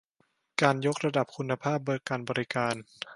[0.61, 2.75] การยกระดับคุณภาพการบริการ